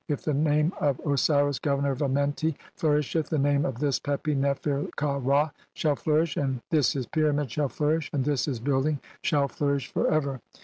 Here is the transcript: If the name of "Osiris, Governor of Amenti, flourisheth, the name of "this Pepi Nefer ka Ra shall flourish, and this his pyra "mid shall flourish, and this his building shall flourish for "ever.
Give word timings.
If 0.07 0.23
the 0.23 0.33
name 0.33 0.73
of 0.81 0.99
"Osiris, 1.05 1.59
Governor 1.59 1.91
of 1.91 2.01
Amenti, 2.01 2.57
flourisheth, 2.75 3.29
the 3.29 3.37
name 3.37 3.65
of 3.67 3.77
"this 3.77 3.99
Pepi 3.99 4.33
Nefer 4.33 4.87
ka 4.95 5.17
Ra 5.17 5.51
shall 5.75 5.95
flourish, 5.95 6.37
and 6.37 6.59
this 6.71 6.93
his 6.93 7.05
pyra 7.05 7.35
"mid 7.35 7.51
shall 7.51 7.69
flourish, 7.69 8.09
and 8.11 8.25
this 8.25 8.45
his 8.45 8.59
building 8.59 8.99
shall 9.21 9.47
flourish 9.47 9.91
for 9.93 10.11
"ever. 10.11 10.39